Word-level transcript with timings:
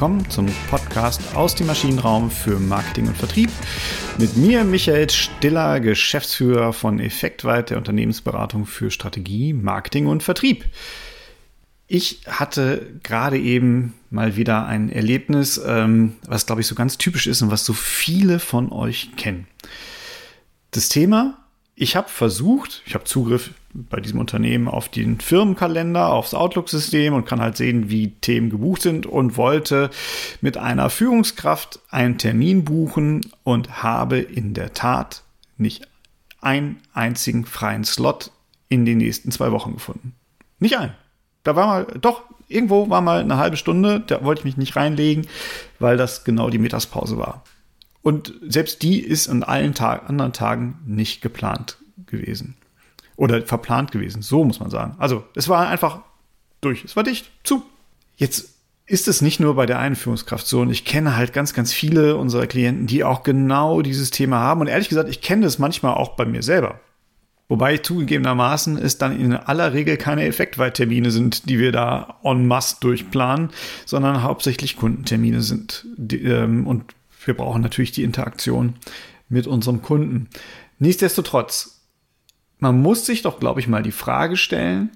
willkommen 0.00 0.30
zum 0.30 0.46
Podcast 0.70 1.36
aus 1.36 1.54
dem 1.54 1.66
Maschinenraum 1.66 2.30
für 2.30 2.58
Marketing 2.58 3.08
und 3.08 3.18
Vertrieb. 3.18 3.50
Mit 4.16 4.34
mir 4.34 4.64
Michael 4.64 5.10
Stiller, 5.10 5.78
Geschäftsführer 5.78 6.72
von 6.72 7.00
Effektweit 7.00 7.68
der 7.68 7.76
Unternehmensberatung 7.76 8.64
für 8.64 8.90
Strategie, 8.90 9.52
Marketing 9.52 10.06
und 10.06 10.22
Vertrieb. 10.22 10.64
Ich 11.86 12.22
hatte 12.26 12.98
gerade 13.02 13.38
eben 13.38 13.92
mal 14.08 14.36
wieder 14.36 14.64
ein 14.64 14.88
Erlebnis, 14.88 15.60
ähm, 15.62 16.16
was 16.26 16.46
glaube 16.46 16.62
ich 16.62 16.66
so 16.66 16.74
ganz 16.74 16.96
typisch 16.96 17.26
ist 17.26 17.42
und 17.42 17.50
was 17.50 17.66
so 17.66 17.74
viele 17.74 18.38
von 18.38 18.72
euch 18.72 19.10
kennen. 19.18 19.48
Das 20.70 20.88
Thema 20.88 21.39
ich 21.80 21.96
habe 21.96 22.10
versucht, 22.10 22.82
ich 22.84 22.92
habe 22.92 23.04
Zugriff 23.04 23.52
bei 23.72 24.00
diesem 24.00 24.20
Unternehmen 24.20 24.68
auf 24.68 24.90
den 24.90 25.18
Firmenkalender, 25.18 26.12
aufs 26.12 26.34
Outlook-System 26.34 27.14
und 27.14 27.24
kann 27.24 27.40
halt 27.40 27.56
sehen, 27.56 27.88
wie 27.88 28.10
Themen 28.20 28.50
gebucht 28.50 28.82
sind 28.82 29.06
und 29.06 29.38
wollte 29.38 29.88
mit 30.42 30.58
einer 30.58 30.90
Führungskraft 30.90 31.80
einen 31.88 32.18
Termin 32.18 32.64
buchen 32.64 33.22
und 33.44 33.82
habe 33.82 34.18
in 34.18 34.52
der 34.52 34.74
Tat 34.74 35.22
nicht 35.56 35.88
einen 36.42 36.82
einzigen 36.92 37.46
freien 37.46 37.84
Slot 37.84 38.30
in 38.68 38.84
den 38.84 38.98
nächsten 38.98 39.30
zwei 39.30 39.50
Wochen 39.50 39.72
gefunden. 39.72 40.14
Nicht 40.58 40.76
einen. 40.76 40.92
Da 41.44 41.56
war 41.56 41.66
mal, 41.66 41.86
doch, 41.98 42.24
irgendwo 42.46 42.90
war 42.90 43.00
mal 43.00 43.20
eine 43.20 43.38
halbe 43.38 43.56
Stunde, 43.56 44.00
da 44.06 44.22
wollte 44.22 44.40
ich 44.40 44.44
mich 44.44 44.58
nicht 44.58 44.76
reinlegen, 44.76 45.26
weil 45.78 45.96
das 45.96 46.24
genau 46.24 46.50
die 46.50 46.58
Mittagspause 46.58 47.16
war. 47.16 47.42
Und 48.02 48.34
selbst 48.42 48.82
die 48.82 49.00
ist 49.00 49.28
an 49.28 49.42
allen 49.42 49.74
Tag, 49.74 50.08
anderen 50.08 50.32
Tagen 50.32 50.78
nicht 50.86 51.20
geplant 51.20 51.78
gewesen. 52.06 52.56
Oder 53.16 53.42
verplant 53.42 53.92
gewesen, 53.92 54.22
so 54.22 54.44
muss 54.44 54.60
man 54.60 54.70
sagen. 54.70 54.94
Also 54.98 55.24
es 55.34 55.48
war 55.48 55.68
einfach 55.68 56.00
durch, 56.60 56.84
es 56.84 56.96
war 56.96 57.02
dicht, 57.02 57.30
zu. 57.44 57.62
Jetzt 58.16 58.54
ist 58.86 59.06
es 59.06 59.22
nicht 59.22 59.38
nur 59.38 59.54
bei 59.54 59.66
der 59.66 59.78
Einführungskraft 59.78 60.46
so 60.46 60.60
und 60.60 60.70
ich 60.70 60.84
kenne 60.84 61.16
halt 61.16 61.32
ganz, 61.32 61.54
ganz 61.54 61.72
viele 61.72 62.16
unserer 62.16 62.46
Klienten, 62.46 62.86
die 62.86 63.04
auch 63.04 63.22
genau 63.22 63.82
dieses 63.82 64.10
Thema 64.10 64.40
haben. 64.40 64.62
Und 64.62 64.66
ehrlich 64.66 64.88
gesagt, 64.88 65.08
ich 65.08 65.20
kenne 65.20 65.42
das 65.42 65.58
manchmal 65.58 65.94
auch 65.94 66.16
bei 66.16 66.24
mir 66.24 66.42
selber. 66.42 66.80
Wobei 67.48 67.78
zugegebenermaßen 67.78 68.78
es 68.78 68.96
dann 68.96 69.18
in 69.18 69.32
aller 69.32 69.72
Regel 69.72 69.96
keine 69.96 70.24
Effektweittermine 70.24 71.10
sind, 71.10 71.48
die 71.48 71.58
wir 71.58 71.72
da 71.72 72.18
en 72.22 72.46
masse 72.46 72.76
durchplanen, 72.80 73.50
sondern 73.86 74.22
hauptsächlich 74.22 74.76
Kundentermine 74.76 75.42
sind. 75.42 75.84
Ähm, 76.12 76.66
und 76.66 76.94
wir 77.24 77.34
brauchen 77.34 77.62
natürlich 77.62 77.92
die 77.92 78.02
Interaktion 78.02 78.74
mit 79.28 79.46
unserem 79.46 79.82
Kunden. 79.82 80.28
Nichtsdestotrotz, 80.78 81.82
man 82.58 82.80
muss 82.80 83.06
sich 83.06 83.22
doch, 83.22 83.38
glaube 83.40 83.60
ich, 83.60 83.68
mal 83.68 83.82
die 83.82 83.92
Frage 83.92 84.36
stellen, 84.36 84.90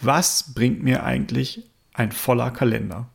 was 0.00 0.54
bringt 0.54 0.82
mir 0.82 1.04
eigentlich 1.04 1.70
ein 1.92 2.12
voller 2.12 2.50
Kalender? 2.50 3.08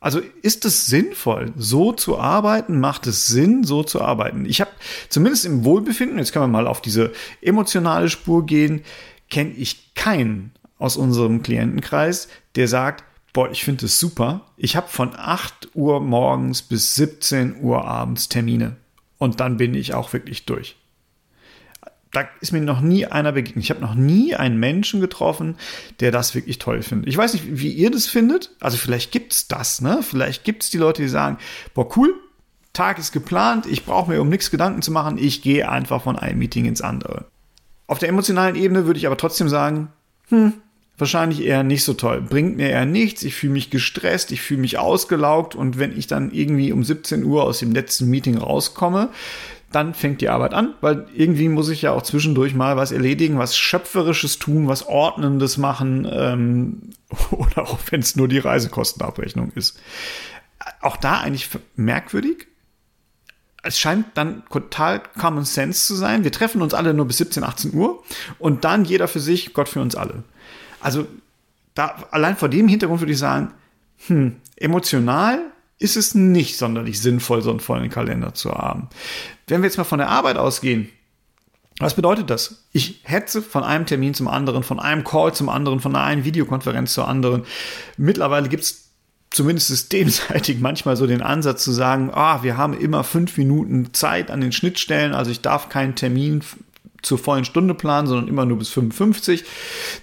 Also 0.00 0.20
ist 0.42 0.66
es 0.66 0.86
sinnvoll, 0.86 1.54
so 1.56 1.92
zu 1.92 2.18
arbeiten? 2.18 2.78
Macht 2.78 3.06
es 3.06 3.26
Sinn, 3.26 3.64
so 3.64 3.82
zu 3.82 4.02
arbeiten? 4.02 4.44
Ich 4.44 4.60
habe 4.60 4.70
zumindest 5.08 5.46
im 5.46 5.64
Wohlbefinden, 5.64 6.18
jetzt 6.18 6.32
können 6.32 6.44
wir 6.44 6.48
mal 6.48 6.66
auf 6.66 6.82
diese 6.82 7.12
emotionale 7.40 8.10
Spur 8.10 8.44
gehen, 8.44 8.82
kenne 9.30 9.52
ich 9.52 9.94
keinen 9.94 10.52
aus 10.78 10.98
unserem 10.98 11.42
Klientenkreis, 11.42 12.28
der 12.56 12.68
sagt, 12.68 13.02
boah, 13.34 13.50
ich 13.50 13.64
finde 13.64 13.84
es 13.84 14.00
super. 14.00 14.46
Ich 14.56 14.76
habe 14.76 14.88
von 14.88 15.10
8 15.14 15.74
Uhr 15.74 16.00
morgens 16.00 16.62
bis 16.62 16.94
17 16.94 17.60
Uhr 17.60 17.84
abends 17.84 18.30
Termine. 18.30 18.76
Und 19.18 19.40
dann 19.40 19.58
bin 19.58 19.74
ich 19.74 19.92
auch 19.92 20.14
wirklich 20.14 20.46
durch. 20.46 20.76
Da 22.12 22.28
ist 22.40 22.52
mir 22.52 22.60
noch 22.60 22.80
nie 22.80 23.06
einer 23.06 23.32
begegnet. 23.32 23.64
Ich 23.64 23.70
habe 23.70 23.80
noch 23.80 23.96
nie 23.96 24.36
einen 24.36 24.58
Menschen 24.58 25.00
getroffen, 25.00 25.56
der 25.98 26.12
das 26.12 26.36
wirklich 26.36 26.58
toll 26.58 26.82
findet. 26.82 27.08
Ich 27.08 27.16
weiß 27.16 27.34
nicht, 27.34 27.44
wie 27.60 27.72
ihr 27.72 27.90
das 27.90 28.06
findet. 28.06 28.52
Also 28.60 28.76
vielleicht 28.76 29.10
gibt 29.10 29.32
es 29.32 29.48
das, 29.48 29.80
ne? 29.80 30.00
Vielleicht 30.02 30.44
gibt 30.44 30.62
es 30.62 30.70
die 30.70 30.78
Leute, 30.78 31.02
die 31.02 31.08
sagen, 31.08 31.38
boah, 31.74 31.88
cool, 31.96 32.14
Tag 32.72 32.98
ist 32.98 33.12
geplant, 33.12 33.66
ich 33.66 33.84
brauche 33.84 34.10
mir 34.10 34.20
um 34.20 34.28
nichts 34.28 34.50
Gedanken 34.50 34.82
zu 34.82 34.90
machen, 34.90 35.16
ich 35.16 35.42
gehe 35.42 35.68
einfach 35.68 36.02
von 36.02 36.18
einem 36.18 36.38
Meeting 36.38 36.66
ins 36.66 36.82
andere. 36.82 37.26
Auf 37.86 38.00
der 38.00 38.08
emotionalen 38.08 38.56
Ebene 38.56 38.84
würde 38.84 38.98
ich 38.98 39.06
aber 39.06 39.16
trotzdem 39.16 39.48
sagen, 39.48 39.92
hm, 40.28 40.54
wahrscheinlich 40.98 41.42
eher 41.42 41.62
nicht 41.62 41.84
so 41.84 41.94
toll. 41.94 42.20
Bringt 42.20 42.56
mir 42.56 42.70
eher 42.70 42.86
nichts. 42.86 43.22
Ich 43.22 43.34
fühle 43.34 43.52
mich 43.52 43.70
gestresst, 43.70 44.30
ich 44.32 44.40
fühle 44.40 44.60
mich 44.60 44.78
ausgelaugt 44.78 45.54
und 45.54 45.78
wenn 45.78 45.96
ich 45.96 46.06
dann 46.06 46.30
irgendwie 46.30 46.72
um 46.72 46.84
17 46.84 47.24
Uhr 47.24 47.44
aus 47.44 47.58
dem 47.58 47.72
letzten 47.72 48.08
Meeting 48.08 48.38
rauskomme, 48.38 49.10
dann 49.74 49.92
fängt 49.92 50.20
die 50.20 50.28
Arbeit 50.28 50.54
an, 50.54 50.74
weil 50.80 51.06
irgendwie 51.14 51.48
muss 51.48 51.68
ich 51.68 51.82
ja 51.82 51.90
auch 51.90 52.02
zwischendurch 52.02 52.54
mal 52.54 52.76
was 52.76 52.92
erledigen, 52.92 53.38
was 53.38 53.56
Schöpferisches 53.56 54.38
tun, 54.38 54.68
was 54.68 54.86
Ordnendes 54.86 55.56
machen 55.56 56.08
ähm, 56.10 56.90
oder 57.32 57.62
auch 57.62 57.78
wenn 57.90 58.00
es 58.00 58.14
nur 58.14 58.28
die 58.28 58.38
Reisekostenabrechnung 58.38 59.50
ist. 59.56 59.80
Auch 60.80 60.96
da 60.96 61.20
eigentlich 61.20 61.48
merkwürdig. 61.74 62.46
Es 63.64 63.78
scheint 63.78 64.06
dann 64.14 64.44
total 64.50 65.02
Common 65.18 65.44
Sense 65.44 65.86
zu 65.86 65.94
sein. 65.94 66.22
Wir 66.22 66.32
treffen 66.32 66.62
uns 66.62 66.74
alle 66.74 66.94
nur 66.94 67.06
bis 67.06 67.16
17, 67.16 67.42
18 67.42 67.74
Uhr 67.74 68.02
und 68.38 68.64
dann 68.64 68.84
jeder 68.84 69.08
für 69.08 69.20
sich, 69.20 69.54
Gott 69.54 69.68
für 69.68 69.80
uns 69.80 69.96
alle. 69.96 70.22
Also 70.84 71.06
da, 71.74 71.96
allein 72.10 72.36
vor 72.36 72.50
dem 72.50 72.68
Hintergrund 72.68 73.00
würde 73.00 73.12
ich 73.12 73.18
sagen, 73.18 73.52
hm, 74.06 74.36
emotional 74.56 75.40
ist 75.78 75.96
es 75.96 76.14
nicht 76.14 76.58
sonderlich 76.58 77.00
sinnvoll, 77.00 77.42
so 77.42 77.50
einen 77.50 77.60
vollen 77.60 77.88
Kalender 77.88 78.34
zu 78.34 78.52
haben. 78.52 78.88
Wenn 79.46 79.62
wir 79.62 79.66
jetzt 79.66 79.78
mal 79.78 79.84
von 79.84 79.98
der 79.98 80.10
Arbeit 80.10 80.36
ausgehen, 80.36 80.90
was 81.80 81.94
bedeutet 81.94 82.28
das? 82.30 82.66
Ich 82.72 83.00
hetze 83.02 83.40
von 83.40 83.64
einem 83.64 83.86
Termin 83.86 84.14
zum 84.14 84.28
anderen, 84.28 84.62
von 84.62 84.78
einem 84.78 85.04
Call 85.04 85.34
zum 85.34 85.48
anderen, 85.48 85.80
von 85.80 85.96
einer 85.96 86.24
Videokonferenz 86.24 86.92
zur 86.92 87.08
anderen. 87.08 87.44
Mittlerweile 87.96 88.48
gibt 88.48 88.62
es 88.62 88.90
zumindest 89.30 89.68
systemseitig 89.68 90.58
manchmal 90.60 90.96
so 90.96 91.06
den 91.06 91.22
Ansatz 91.22 91.64
zu 91.64 91.72
sagen, 91.72 92.10
ah, 92.12 92.42
wir 92.42 92.58
haben 92.58 92.78
immer 92.78 93.04
fünf 93.04 93.38
Minuten 93.38 93.94
Zeit 93.94 94.30
an 94.30 94.42
den 94.42 94.52
Schnittstellen, 94.52 95.14
also 95.14 95.30
ich 95.30 95.40
darf 95.40 95.70
keinen 95.70 95.96
Termin 95.96 96.42
zur 97.04 97.18
vollen 97.18 97.44
Stunde 97.44 97.74
planen, 97.74 98.06
sondern 98.06 98.28
immer 98.28 98.46
nur 98.46 98.58
bis 98.58 98.68
55, 98.70 99.44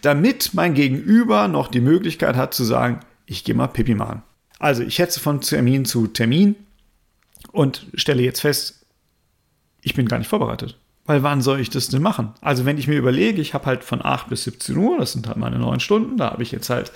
damit 0.01 0.51
mein 0.53 0.73
Gegenüber 0.73 1.47
noch 1.47 1.67
die 1.67 1.81
Möglichkeit 1.81 2.35
hat 2.35 2.53
zu 2.53 2.63
sagen, 2.63 2.99
ich 3.25 3.43
gehe 3.43 3.55
mal 3.55 3.67
Pipi 3.67 3.95
machen. 3.95 4.23
Also 4.59 4.83
ich 4.83 4.99
hetze 4.99 5.19
von 5.19 5.41
Termin 5.41 5.85
zu 5.85 6.07
Termin 6.07 6.55
und 7.51 7.87
stelle 7.95 8.21
jetzt 8.21 8.41
fest, 8.41 8.85
ich 9.81 9.95
bin 9.95 10.07
gar 10.07 10.19
nicht 10.19 10.27
vorbereitet. 10.27 10.77
Weil 11.11 11.23
wann 11.23 11.41
soll 11.41 11.59
ich 11.59 11.69
das 11.69 11.89
denn 11.89 12.01
machen? 12.01 12.29
Also 12.39 12.65
wenn 12.65 12.77
ich 12.77 12.87
mir 12.87 12.97
überlege, 12.97 13.41
ich 13.41 13.53
habe 13.53 13.65
halt 13.65 13.83
von 13.83 13.99
8 14.01 14.29
bis 14.29 14.45
17 14.45 14.77
Uhr, 14.77 14.97
das 14.97 15.11
sind 15.11 15.27
halt 15.27 15.35
meine 15.35 15.59
neun 15.59 15.81
Stunden, 15.81 16.15
da 16.15 16.31
habe 16.31 16.41
ich 16.41 16.53
jetzt 16.53 16.69
halt 16.69 16.93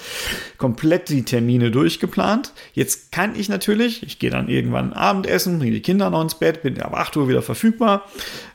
komplett 0.58 1.10
die 1.10 1.24
Termine 1.24 1.70
durchgeplant. 1.70 2.54
Jetzt 2.72 3.12
kann 3.12 3.36
ich 3.36 3.50
natürlich, 3.50 4.04
ich 4.04 4.18
gehe 4.18 4.30
dann 4.30 4.48
irgendwann 4.48 4.94
Abendessen, 4.94 5.60
bringe 5.60 5.74
die 5.74 5.82
Kinder 5.82 6.10
noch 6.10 6.22
ins 6.22 6.36
Bett, 6.36 6.64
bin 6.64 6.82
ab 6.82 6.94
8 6.94 7.18
Uhr 7.18 7.28
wieder 7.28 7.42
verfügbar. 7.42 8.06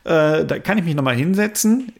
Äh, 0.04 0.46
da 0.46 0.58
kann 0.60 0.78
ich 0.78 0.84
mich 0.84 0.94
nochmal 0.94 1.16
hinsetzen, 1.16 1.92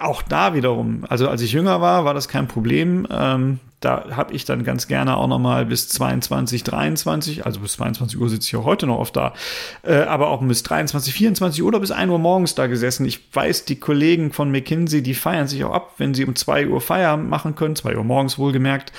auch 0.00 0.20
da 0.22 0.54
wiederum, 0.54 1.04
also 1.08 1.28
als 1.28 1.40
ich 1.40 1.52
jünger 1.52 1.80
war, 1.80 2.04
war 2.04 2.14
das 2.14 2.26
kein 2.26 2.48
Problem. 2.48 3.06
Ähm, 3.12 3.60
da 3.84 4.16
habe 4.16 4.32
ich 4.32 4.44
dann 4.44 4.64
ganz 4.64 4.86
gerne 4.86 5.16
auch 5.16 5.26
noch 5.26 5.38
mal 5.38 5.66
bis 5.66 5.88
22, 5.88 6.64
23, 6.64 7.44
also 7.44 7.60
bis 7.60 7.72
22 7.72 8.18
Uhr 8.18 8.28
sitze 8.28 8.48
ich 8.48 8.56
auch 8.56 8.64
heute 8.64 8.86
noch 8.86 8.98
oft 8.98 9.16
da, 9.16 9.34
äh, 9.82 10.02
aber 10.02 10.28
auch 10.28 10.42
bis 10.42 10.62
23, 10.62 11.12
24 11.12 11.62
Uhr 11.62 11.68
oder 11.68 11.80
bis 11.80 11.90
1 11.90 12.10
Uhr 12.10 12.18
morgens 12.18 12.54
da 12.54 12.66
gesessen. 12.66 13.04
Ich 13.06 13.34
weiß, 13.34 13.64
die 13.64 13.78
Kollegen 13.78 14.32
von 14.32 14.50
McKinsey, 14.50 15.02
die 15.02 15.14
feiern 15.14 15.48
sich 15.48 15.64
auch 15.64 15.72
ab, 15.72 15.94
wenn 15.98 16.14
sie 16.14 16.24
um 16.24 16.34
2 16.34 16.68
Uhr 16.68 16.80
Feierabend 16.80 17.28
machen 17.28 17.54
können, 17.54 17.76
2 17.76 17.96
Uhr 17.96 18.04
morgens 18.04 18.38
wohlgemerkt, 18.38 18.92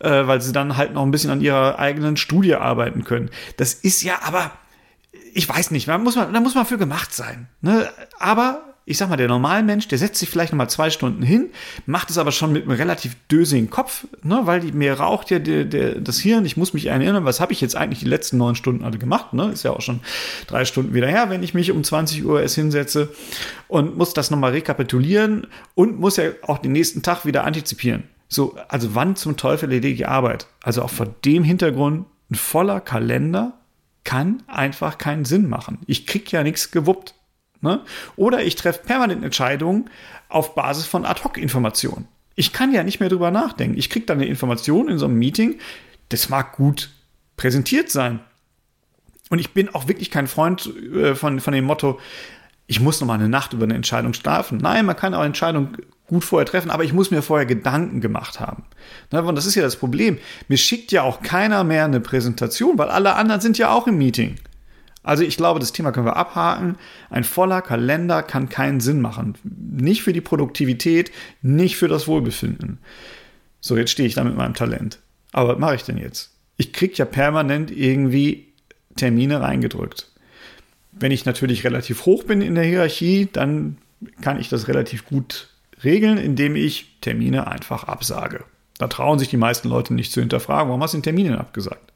äh, 0.00 0.26
weil 0.26 0.40
sie 0.40 0.52
dann 0.52 0.76
halt 0.76 0.92
noch 0.92 1.02
ein 1.02 1.10
bisschen 1.10 1.30
an 1.30 1.40
ihrer 1.40 1.78
eigenen 1.78 2.16
Studie 2.16 2.54
arbeiten 2.54 3.04
können. 3.04 3.30
Das 3.56 3.74
ist 3.74 4.02
ja 4.02 4.18
aber, 4.22 4.50
ich 5.32 5.48
weiß 5.48 5.70
nicht, 5.70 5.88
da 5.88 5.98
muss 5.98 6.16
man, 6.16 6.32
da 6.32 6.40
muss 6.40 6.54
man 6.54 6.66
für 6.66 6.78
gemacht 6.78 7.14
sein. 7.14 7.48
Ne? 7.60 7.88
Aber 8.18 8.75
ich 8.88 8.98
sag 8.98 9.08
mal, 9.08 9.16
der 9.16 9.26
normale 9.26 9.64
Mensch, 9.64 9.88
der 9.88 9.98
setzt 9.98 10.20
sich 10.20 10.30
vielleicht 10.30 10.52
nochmal 10.52 10.70
zwei 10.70 10.90
Stunden 10.90 11.20
hin, 11.20 11.50
macht 11.86 12.08
es 12.08 12.18
aber 12.18 12.30
schon 12.30 12.52
mit 12.52 12.62
einem 12.62 12.70
relativ 12.70 13.16
dösigen 13.28 13.68
Kopf, 13.68 14.06
ne, 14.22 14.42
weil 14.44 14.60
die, 14.60 14.70
mir 14.70 14.94
raucht 14.94 15.28
ja 15.32 15.40
der, 15.40 15.64
der, 15.64 15.96
das 15.96 16.20
Hirn. 16.20 16.44
Ich 16.44 16.56
muss 16.56 16.72
mich 16.72 16.86
erinnern, 16.86 17.24
was 17.24 17.40
habe 17.40 17.52
ich 17.52 17.60
jetzt 17.60 17.74
eigentlich 17.74 17.98
die 17.98 18.08
letzten 18.08 18.36
neun 18.38 18.54
Stunden 18.54 18.84
alle 18.84 18.98
gemacht? 18.98 19.32
Ne? 19.32 19.50
Ist 19.50 19.64
ja 19.64 19.72
auch 19.72 19.80
schon 19.80 20.00
drei 20.46 20.64
Stunden 20.64 20.94
wieder 20.94 21.08
her, 21.08 21.30
wenn 21.30 21.42
ich 21.42 21.52
mich 21.52 21.72
um 21.72 21.82
20 21.82 22.24
Uhr 22.24 22.40
erst 22.40 22.54
hinsetze 22.54 23.08
und 23.66 23.98
muss 23.98 24.14
das 24.14 24.30
nochmal 24.30 24.52
rekapitulieren 24.52 25.48
und 25.74 25.98
muss 25.98 26.16
ja 26.16 26.30
auch 26.42 26.58
den 26.58 26.70
nächsten 26.70 27.02
Tag 27.02 27.26
wieder 27.26 27.42
antizipieren. 27.42 28.04
So, 28.28 28.56
also 28.68 28.94
wann 28.94 29.16
zum 29.16 29.36
Teufel 29.36 29.68
erledige 29.68 29.94
ich 29.94 30.08
Arbeit? 30.08 30.46
Also 30.62 30.82
auch 30.82 30.90
vor 30.90 31.06
dem 31.24 31.42
Hintergrund 31.42 32.06
ein 32.30 32.36
voller 32.36 32.80
Kalender 32.80 33.54
kann 34.04 34.44
einfach 34.46 34.98
keinen 34.98 35.24
Sinn 35.24 35.48
machen. 35.48 35.78
Ich 35.86 36.06
krieg 36.06 36.30
ja 36.30 36.44
nichts 36.44 36.70
gewuppt. 36.70 37.14
Ne? 37.60 37.80
Oder 38.16 38.44
ich 38.44 38.54
treffe 38.56 38.82
permanent 38.84 39.24
Entscheidungen 39.24 39.90
auf 40.28 40.54
Basis 40.54 40.86
von 40.86 41.04
Ad-Hoc-Informationen. 41.04 42.08
Ich 42.34 42.52
kann 42.52 42.72
ja 42.72 42.82
nicht 42.82 43.00
mehr 43.00 43.08
drüber 43.08 43.30
nachdenken. 43.30 43.78
Ich 43.78 43.90
kriege 43.90 44.06
dann 44.06 44.18
eine 44.18 44.26
Information 44.26 44.88
in 44.88 44.98
so 44.98 45.06
einem 45.06 45.18
Meeting, 45.18 45.58
das 46.10 46.28
mag 46.28 46.52
gut 46.52 46.90
präsentiert 47.36 47.90
sein. 47.90 48.20
Und 49.30 49.38
ich 49.38 49.52
bin 49.52 49.74
auch 49.74 49.88
wirklich 49.88 50.10
kein 50.10 50.26
Freund 50.26 50.70
äh, 50.94 51.14
von, 51.14 51.40
von 51.40 51.52
dem 51.52 51.64
Motto, 51.64 51.98
ich 52.66 52.80
muss 52.80 53.00
noch 53.00 53.06
mal 53.06 53.14
eine 53.14 53.28
Nacht 53.28 53.52
über 53.52 53.64
eine 53.64 53.74
Entscheidung 53.74 54.12
schlafen. 54.12 54.58
Nein, 54.58 54.86
man 54.86 54.96
kann 54.96 55.14
auch 55.14 55.24
Entscheidungen 55.24 55.76
gut 56.08 56.24
vorher 56.24 56.46
treffen, 56.46 56.70
aber 56.70 56.84
ich 56.84 56.92
muss 56.92 57.10
mir 57.10 57.22
vorher 57.22 57.46
Gedanken 57.46 58.00
gemacht 58.00 58.40
haben. 58.40 58.64
Und 59.10 59.36
das 59.36 59.46
ist 59.46 59.54
ja 59.54 59.62
das 59.62 59.76
Problem. 59.76 60.18
Mir 60.48 60.56
schickt 60.56 60.92
ja 60.92 61.02
auch 61.02 61.22
keiner 61.22 61.64
mehr 61.64 61.84
eine 61.84 62.00
Präsentation, 62.00 62.78
weil 62.78 62.88
alle 62.88 63.14
anderen 63.14 63.40
sind 63.40 63.58
ja 63.58 63.70
auch 63.70 63.86
im 63.86 63.98
Meeting. 63.98 64.36
Also 65.06 65.22
ich 65.22 65.36
glaube, 65.36 65.60
das 65.60 65.70
Thema 65.70 65.92
können 65.92 66.06
wir 66.06 66.16
abhaken. 66.16 66.76
Ein 67.10 67.22
voller 67.22 67.62
Kalender 67.62 68.24
kann 68.24 68.48
keinen 68.48 68.80
Sinn 68.80 69.00
machen. 69.00 69.38
Nicht 69.44 70.02
für 70.02 70.12
die 70.12 70.20
Produktivität, 70.20 71.12
nicht 71.42 71.76
für 71.76 71.86
das 71.86 72.08
Wohlbefinden. 72.08 72.78
So, 73.60 73.76
jetzt 73.76 73.92
stehe 73.92 74.08
ich 74.08 74.16
da 74.16 74.24
mit 74.24 74.36
meinem 74.36 74.54
Talent. 74.54 74.98
Aber 75.32 75.50
was 75.50 75.58
mache 75.58 75.76
ich 75.76 75.84
denn 75.84 75.96
jetzt? 75.96 76.32
Ich 76.56 76.72
kriege 76.72 76.94
ja 76.96 77.04
permanent 77.04 77.70
irgendwie 77.70 78.48
Termine 78.96 79.40
reingedrückt. 79.40 80.10
Wenn 80.90 81.12
ich 81.12 81.24
natürlich 81.24 81.62
relativ 81.62 82.04
hoch 82.04 82.24
bin 82.24 82.40
in 82.40 82.56
der 82.56 82.64
Hierarchie, 82.64 83.28
dann 83.32 83.78
kann 84.22 84.40
ich 84.40 84.48
das 84.48 84.66
relativ 84.66 85.06
gut 85.06 85.50
regeln, 85.84 86.18
indem 86.18 86.56
ich 86.56 86.96
Termine 87.00 87.46
einfach 87.46 87.84
absage. 87.84 88.42
Da 88.78 88.88
trauen 88.88 89.20
sich 89.20 89.28
die 89.28 89.36
meisten 89.36 89.68
Leute 89.68 89.94
nicht 89.94 90.10
zu 90.10 90.18
hinterfragen, 90.18 90.68
warum 90.68 90.82
hast 90.82 90.94
du 90.94 90.98
den 90.98 91.04
Termin 91.04 91.32
abgesagt? 91.32 91.92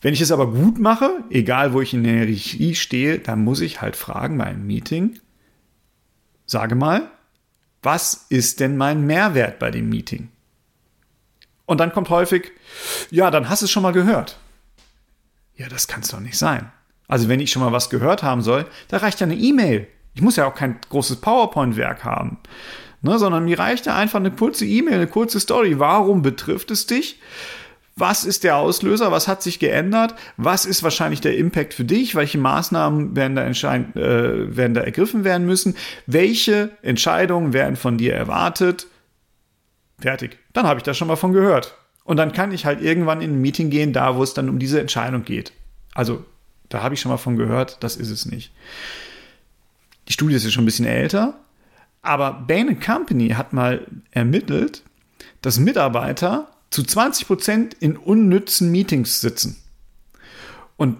Wenn 0.00 0.14
ich 0.14 0.20
es 0.20 0.30
aber 0.30 0.52
gut 0.52 0.78
mache, 0.78 1.24
egal 1.30 1.72
wo 1.72 1.80
ich 1.80 1.92
in 1.92 2.04
der 2.04 2.24
Hierarchie 2.24 2.74
stehe, 2.74 3.18
dann 3.18 3.42
muss 3.42 3.60
ich 3.60 3.80
halt 3.80 3.96
fragen 3.96 4.38
bei 4.38 4.44
einem 4.44 4.66
Meeting, 4.66 5.18
sage 6.46 6.74
mal, 6.74 7.10
was 7.82 8.26
ist 8.28 8.60
denn 8.60 8.76
mein 8.76 9.06
Mehrwert 9.06 9.58
bei 9.58 9.70
dem 9.70 9.88
Meeting? 9.88 10.28
Und 11.66 11.78
dann 11.78 11.92
kommt 11.92 12.08
häufig, 12.10 12.52
ja, 13.10 13.30
dann 13.30 13.48
hast 13.48 13.62
du 13.62 13.66
es 13.66 13.70
schon 13.70 13.82
mal 13.82 13.92
gehört. 13.92 14.38
Ja, 15.54 15.68
das 15.68 15.88
kann 15.88 16.00
es 16.02 16.08
doch 16.08 16.20
nicht 16.20 16.38
sein. 16.38 16.70
Also 17.08 17.28
wenn 17.28 17.40
ich 17.40 17.50
schon 17.50 17.62
mal 17.62 17.72
was 17.72 17.90
gehört 17.90 18.22
haben 18.22 18.42
soll, 18.42 18.66
da 18.88 18.98
reicht 18.98 19.20
ja 19.20 19.26
eine 19.26 19.36
E-Mail. 19.36 19.88
Ich 20.14 20.22
muss 20.22 20.36
ja 20.36 20.46
auch 20.46 20.54
kein 20.54 20.78
großes 20.88 21.20
PowerPoint-Werk 21.20 22.04
haben. 22.04 22.38
Ne, 23.00 23.18
sondern 23.18 23.44
mir 23.44 23.58
reicht 23.58 23.86
ja 23.86 23.94
einfach 23.94 24.18
eine 24.18 24.32
kurze 24.32 24.64
E-Mail, 24.64 24.94
eine 24.94 25.06
kurze 25.06 25.38
Story. 25.38 25.78
Warum 25.78 26.22
betrifft 26.22 26.70
es 26.70 26.86
dich? 26.86 27.20
Was 27.98 28.24
ist 28.24 28.44
der 28.44 28.56
Auslöser? 28.56 29.10
Was 29.10 29.26
hat 29.26 29.42
sich 29.42 29.58
geändert? 29.58 30.14
Was 30.36 30.66
ist 30.66 30.82
wahrscheinlich 30.82 31.20
der 31.20 31.36
Impact 31.36 31.74
für 31.74 31.84
dich? 31.84 32.14
Welche 32.14 32.38
Maßnahmen 32.38 33.16
werden 33.16 33.34
da, 33.34 33.46
äh, 33.46 34.56
werden 34.56 34.74
da 34.74 34.82
ergriffen 34.82 35.24
werden 35.24 35.46
müssen? 35.46 35.76
Welche 36.06 36.70
Entscheidungen 36.82 37.52
werden 37.52 37.76
von 37.76 37.98
dir 37.98 38.14
erwartet? 38.14 38.86
Fertig. 39.98 40.38
Dann 40.52 40.66
habe 40.66 40.78
ich 40.78 40.84
da 40.84 40.94
schon 40.94 41.08
mal 41.08 41.16
von 41.16 41.32
gehört. 41.32 41.76
Und 42.04 42.16
dann 42.16 42.32
kann 42.32 42.52
ich 42.52 42.64
halt 42.64 42.80
irgendwann 42.80 43.20
in 43.20 43.32
ein 43.32 43.40
Meeting 43.40 43.68
gehen, 43.68 43.92
da 43.92 44.16
wo 44.16 44.22
es 44.22 44.32
dann 44.32 44.48
um 44.48 44.58
diese 44.58 44.80
Entscheidung 44.80 45.24
geht. 45.24 45.52
Also, 45.94 46.24
da 46.68 46.82
habe 46.82 46.94
ich 46.94 47.00
schon 47.00 47.10
mal 47.10 47.18
von 47.18 47.36
gehört, 47.36 47.82
das 47.82 47.96
ist 47.96 48.10
es 48.10 48.24
nicht. 48.24 48.52
Die 50.06 50.12
Studie 50.12 50.36
ist 50.36 50.44
ja 50.44 50.50
schon 50.50 50.62
ein 50.62 50.66
bisschen 50.66 50.86
älter, 50.86 51.34
aber 52.00 52.32
Bain 52.32 52.80
Company 52.80 53.30
hat 53.30 53.52
mal 53.52 53.86
ermittelt, 54.10 54.82
dass 55.42 55.58
Mitarbeiter 55.58 56.48
zu 56.70 56.82
20 56.82 57.26
Prozent 57.26 57.74
in 57.74 57.96
unnützen 57.96 58.70
Meetings 58.70 59.20
sitzen. 59.20 59.56
Und 60.76 60.96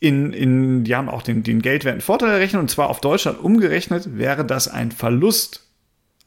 in, 0.00 0.32
in, 0.32 0.84
die 0.84 0.94
haben 0.94 1.08
auch 1.08 1.22
den, 1.22 1.42
den 1.42 1.62
geldwerten 1.62 2.02
Vorteil 2.02 2.30
errechnet, 2.30 2.60
und 2.60 2.70
zwar 2.70 2.90
auf 2.90 3.00
Deutschland 3.00 3.40
umgerechnet, 3.40 4.18
wäre 4.18 4.44
das 4.44 4.68
ein 4.68 4.92
Verlust, 4.92 5.66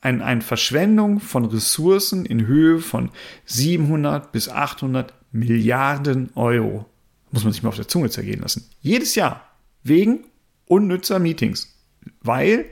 ein, 0.02 0.22
eine 0.22 0.42
Verschwendung 0.42 1.20
von 1.20 1.46
Ressourcen 1.46 2.26
in 2.26 2.48
Höhe 2.48 2.80
von 2.80 3.12
700 3.46 4.32
bis 4.32 4.50
800 4.50 5.14
Milliarden 5.32 6.32
Euro. 6.36 6.86
Muss 7.32 7.44
man 7.44 7.54
sich 7.54 7.62
mal 7.62 7.70
auf 7.70 7.76
der 7.76 7.88
Zunge 7.88 8.10
zergehen 8.10 8.42
lassen. 8.42 8.70
Jedes 8.82 9.16
Jahr. 9.16 9.44
Wegen 9.84 10.26
unnützer 10.66 11.20
Meetings. 11.20 11.76
Weil, 12.22 12.66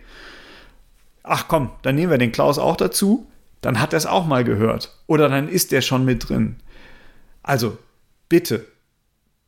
ach 1.24 1.48
komm, 1.48 1.72
dann 1.82 1.96
nehmen 1.96 2.12
wir 2.12 2.18
den 2.18 2.32
Klaus 2.32 2.58
auch 2.58 2.78
dazu 2.78 3.28
dann 3.65 3.81
hat 3.81 3.94
er 3.94 3.97
es 3.97 4.06
auch 4.06 4.27
mal 4.27 4.44
gehört. 4.44 4.95
Oder 5.07 5.27
dann 5.27 5.50
ist 5.50 5.73
er 5.73 5.81
schon 5.81 6.06
mit 6.06 6.29
drin. 6.29 6.57
Also, 7.41 7.79
bitte, 8.29 8.65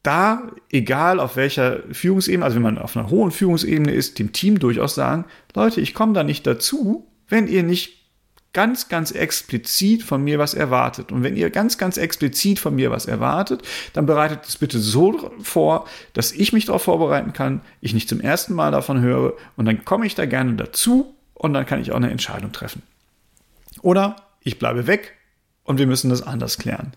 da, 0.02 0.52
egal 0.72 1.20
auf 1.20 1.36
welcher 1.36 1.84
Führungsebene, 1.92 2.44
also 2.44 2.56
wenn 2.56 2.64
man 2.64 2.78
auf 2.80 2.98
einer 2.98 3.10
hohen 3.10 3.30
Führungsebene 3.30 3.92
ist, 3.92 4.18
dem 4.18 4.34
Team 4.34 4.58
durchaus 4.58 4.96
sagen, 4.96 5.26
Leute, 5.54 5.82
ich 5.82 5.94
komme 5.94 6.14
da 6.14 6.24
nicht 6.24 6.48
dazu, 6.48 7.08
wenn 7.28 7.48
ihr 7.48 7.62
nicht 7.62 8.08
ganz, 8.54 8.90
ganz 8.90 9.12
explizit 9.12 10.02
von 10.02 10.24
mir 10.24 10.40
was 10.40 10.56
erwartet. 10.56 11.12
Und 11.12 11.22
wenn 11.22 11.38
ihr 11.38 11.52
ganz, 11.52 11.78
ganz 11.78 11.98
explizit 11.98 12.58
von 12.58 12.74
mir 12.74 12.90
was 12.90 13.06
erwartet, 13.06 13.62
dann 13.94 14.08
bereitet 14.08 14.46
es 14.48 14.58
bitte 14.58 14.80
so 14.80 15.32
vor, 15.44 15.86
dass 16.14 16.32
ich 16.32 16.54
mich 16.54 16.66
darauf 16.66 16.82
vorbereiten 16.82 17.34
kann, 17.34 17.62
ich 17.82 17.94
nicht 17.94 18.10
zum 18.10 18.20
ersten 18.20 18.56
Mal 18.56 18.72
davon 18.72 19.02
höre 19.02 19.34
und 19.58 19.66
dann 19.66 19.86
komme 19.86 20.08
ich 20.08 20.16
da 20.16 20.26
gerne 20.26 20.54
dazu 20.54 21.14
und 21.36 21.54
dann 21.54 21.68
kann 21.68 21.82
ich 21.82 21.92
auch 21.92 21.98
eine 21.98 22.10
Entscheidung 22.10 22.52
treffen. 22.52 22.82
Oder 23.82 24.16
ich 24.42 24.60
bleibe 24.60 24.88
weg 24.88 25.14
und 25.64 25.78
wir 25.80 25.88
müssen 25.88 26.10
das 26.10 26.22
anders 26.22 26.58
klären. 26.58 26.94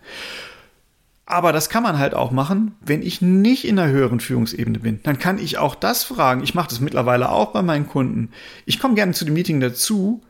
Aber 1.25 1.53
das 1.53 1.69
kann 1.69 1.83
man 1.83 1.97
halt 1.97 2.13
auch 2.13 2.31
machen, 2.31 2.75
wenn 2.81 3.01
ich 3.01 3.21
nicht 3.21 3.65
in 3.65 3.77
der 3.77 3.87
höheren 3.87 4.19
Führungsebene 4.19 4.79
bin. 4.79 4.99
Dann 5.03 5.17
kann 5.17 5.37
ich 5.37 5.57
auch 5.57 5.75
das 5.75 6.03
fragen. 6.03 6.43
Ich 6.43 6.55
mache 6.55 6.69
das 6.69 6.81
mittlerweile 6.81 7.29
auch 7.29 7.53
bei 7.53 7.61
meinen 7.61 7.87
Kunden. 7.87 8.31
Ich 8.65 8.79
komme 8.79 8.95
gerne 8.95 9.13
zu 9.13 9.23
dem 9.23 9.35
Meeting 9.35 9.61
dazu, 9.61 10.21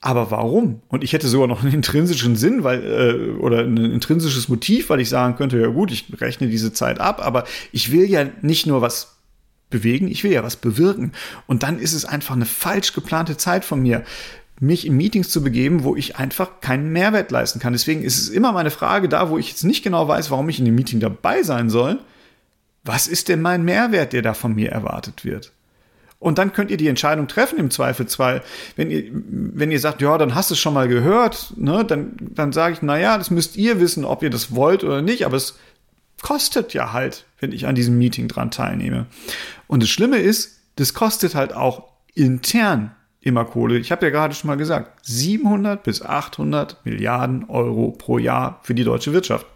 aber 0.00 0.30
warum? 0.30 0.82
Und 0.88 1.02
ich 1.02 1.12
hätte 1.12 1.28
sogar 1.28 1.48
noch 1.48 1.64
einen 1.64 1.72
intrinsischen 1.72 2.36
Sinn, 2.36 2.62
weil 2.62 2.84
äh, 2.84 3.38
oder 3.40 3.60
ein 3.60 3.78
intrinsisches 3.78 4.48
Motiv, 4.48 4.90
weil 4.90 5.00
ich 5.00 5.08
sagen 5.08 5.34
könnte, 5.34 5.58
ja 5.58 5.68
gut, 5.68 5.90
ich 5.90 6.06
rechne 6.20 6.46
diese 6.46 6.72
Zeit 6.72 7.00
ab, 7.00 7.24
aber 7.24 7.44
ich 7.72 7.90
will 7.90 8.04
ja 8.08 8.26
nicht 8.42 8.66
nur 8.66 8.82
was 8.82 9.16
bewegen, 9.70 10.06
ich 10.06 10.22
will 10.22 10.30
ja 10.30 10.44
was 10.44 10.56
bewirken. 10.56 11.12
Und 11.46 11.62
dann 11.62 11.78
ist 11.78 11.94
es 11.94 12.04
einfach 12.04 12.36
eine 12.36 12.44
falsch 12.44 12.92
geplante 12.92 13.36
Zeit 13.36 13.64
von 13.64 13.80
mir 13.80 14.04
mich 14.66 14.86
in 14.86 14.96
Meetings 14.96 15.30
zu 15.30 15.42
begeben, 15.42 15.84
wo 15.84 15.96
ich 15.96 16.16
einfach 16.16 16.60
keinen 16.60 16.90
Mehrwert 16.92 17.30
leisten 17.30 17.60
kann. 17.60 17.72
Deswegen 17.72 18.02
ist 18.02 18.18
es 18.18 18.28
immer 18.28 18.52
meine 18.52 18.70
Frage 18.70 19.08
da, 19.08 19.30
wo 19.30 19.38
ich 19.38 19.48
jetzt 19.48 19.64
nicht 19.64 19.82
genau 19.82 20.08
weiß, 20.08 20.30
warum 20.30 20.48
ich 20.48 20.58
in 20.58 20.64
dem 20.64 20.74
Meeting 20.74 21.00
dabei 21.00 21.42
sein 21.42 21.70
soll. 21.70 21.98
Was 22.84 23.06
ist 23.06 23.28
denn 23.28 23.40
mein 23.40 23.64
Mehrwert, 23.64 24.12
der 24.12 24.22
da 24.22 24.34
von 24.34 24.54
mir 24.54 24.70
erwartet 24.70 25.24
wird? 25.24 25.52
Und 26.18 26.38
dann 26.38 26.52
könnt 26.52 26.70
ihr 26.70 26.76
die 26.76 26.88
Entscheidung 26.88 27.28
treffen 27.28 27.58
im 27.58 27.70
Zweifelsfall. 27.70 28.42
Wenn 28.76 28.90
ihr, 28.90 29.04
wenn 29.12 29.70
ihr 29.70 29.80
sagt, 29.80 30.00
ja, 30.00 30.16
dann 30.16 30.34
hast 30.34 30.50
du 30.50 30.54
es 30.54 30.60
schon 30.60 30.72
mal 30.72 30.88
gehört, 30.88 31.52
ne, 31.56 31.84
dann, 31.84 32.16
dann 32.18 32.52
sage 32.52 32.74
ich, 32.74 32.82
na 32.82 32.98
ja, 32.98 33.18
das 33.18 33.30
müsst 33.30 33.56
ihr 33.56 33.78
wissen, 33.78 34.04
ob 34.04 34.22
ihr 34.22 34.30
das 34.30 34.54
wollt 34.54 34.84
oder 34.84 35.02
nicht, 35.02 35.26
aber 35.26 35.36
es 35.36 35.58
kostet 36.22 36.72
ja 36.72 36.94
halt, 36.94 37.26
wenn 37.40 37.52
ich 37.52 37.66
an 37.66 37.74
diesem 37.74 37.98
Meeting 37.98 38.28
dran 38.28 38.50
teilnehme. 38.50 39.06
Und 39.66 39.82
das 39.82 39.90
Schlimme 39.90 40.16
ist, 40.16 40.60
das 40.76 40.94
kostet 40.94 41.34
halt 41.34 41.52
auch 41.52 41.88
intern 42.14 42.94
immer 43.24 43.44
Kohle. 43.44 43.78
Ich 43.78 43.90
habe 43.90 44.06
ja 44.06 44.10
gerade 44.10 44.34
schon 44.34 44.48
mal 44.48 44.56
gesagt, 44.56 45.06
700 45.06 45.82
bis 45.82 46.02
800 46.02 46.84
Milliarden 46.84 47.48
Euro 47.48 47.90
pro 47.90 48.18
Jahr 48.18 48.60
für 48.62 48.74
die 48.74 48.84
deutsche 48.84 49.12
Wirtschaft. 49.12 49.46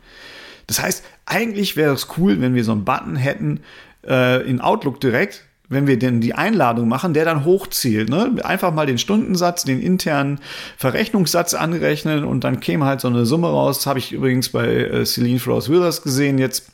Das 0.66 0.82
heißt, 0.82 1.04
eigentlich 1.26 1.76
wäre 1.76 1.94
es 1.94 2.08
cool, 2.16 2.40
wenn 2.40 2.54
wir 2.54 2.64
so 2.64 2.72
einen 2.72 2.84
Button 2.84 3.16
hätten 3.16 3.60
äh, 4.06 4.48
in 4.48 4.60
Outlook 4.60 5.00
direkt, 5.00 5.44
wenn 5.68 5.86
wir 5.86 5.98
denn 5.98 6.20
die 6.20 6.34
Einladung 6.34 6.88
machen, 6.88 7.12
der 7.12 7.26
dann 7.26 7.44
hochzählt. 7.44 8.08
Ne? 8.08 8.36
Einfach 8.42 8.72
mal 8.72 8.86
den 8.86 8.98
Stundensatz, 8.98 9.64
den 9.64 9.80
internen 9.80 10.40
Verrechnungssatz 10.78 11.52
anrechnen 11.52 12.24
und 12.24 12.44
dann 12.44 12.60
käme 12.60 12.86
halt 12.86 13.02
so 13.02 13.08
eine 13.08 13.26
Summe 13.26 13.48
raus. 13.48 13.78
Das 13.78 13.86
habe 13.86 13.98
ich 13.98 14.12
übrigens 14.12 14.48
bei 14.48 14.66
äh, 14.66 15.04
Celine 15.04 15.40
Frost 15.40 15.70
Withers 15.70 16.02
gesehen 16.02 16.38
jetzt. 16.38 16.70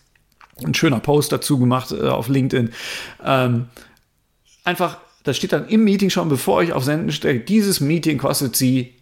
Ein 0.64 0.74
schöner 0.74 1.00
Post 1.00 1.32
dazu 1.32 1.58
gemacht 1.58 1.90
äh, 1.90 2.06
auf 2.06 2.28
LinkedIn. 2.28 2.70
Ähm, 3.24 3.66
einfach 4.62 4.98
das 5.24 5.36
steht 5.36 5.52
dann 5.52 5.68
im 5.68 5.84
Meeting 5.84 6.10
schon, 6.10 6.28
bevor 6.28 6.62
ich 6.62 6.72
auf 6.72 6.84
Senden 6.84 7.10
stelle, 7.10 7.40
dieses 7.40 7.80
Meeting 7.80 8.18
kostet 8.18 8.54
Sie 8.54 8.94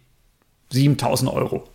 7000 0.71 1.31
Euro. 1.31 1.69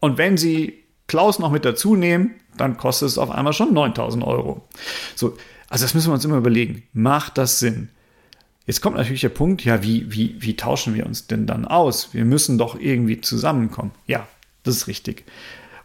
Und 0.00 0.18
wenn 0.18 0.36
Sie 0.36 0.84
Klaus 1.06 1.38
noch 1.38 1.52
mit 1.52 1.64
dazu 1.64 1.94
nehmen, 1.94 2.34
dann 2.56 2.76
kostet 2.76 3.08
es 3.08 3.18
auf 3.18 3.30
einmal 3.30 3.52
schon 3.52 3.72
9000 3.72 4.24
Euro. 4.24 4.66
So, 5.14 5.36
also 5.68 5.84
das 5.84 5.94
müssen 5.94 6.08
wir 6.08 6.14
uns 6.14 6.24
immer 6.24 6.36
überlegen. 6.36 6.82
Macht 6.92 7.38
das 7.38 7.60
Sinn? 7.60 7.88
Jetzt 8.66 8.80
kommt 8.80 8.96
natürlich 8.96 9.20
der 9.20 9.28
Punkt, 9.28 9.64
ja, 9.64 9.84
wie, 9.84 10.12
wie, 10.12 10.34
wie 10.40 10.56
tauschen 10.56 10.94
wir 10.94 11.06
uns 11.06 11.28
denn 11.28 11.46
dann 11.46 11.64
aus? 11.64 12.12
Wir 12.12 12.24
müssen 12.24 12.58
doch 12.58 12.78
irgendwie 12.78 13.20
zusammenkommen. 13.20 13.92
Ja, 14.08 14.26
das 14.64 14.76
ist 14.76 14.86
richtig. 14.88 15.24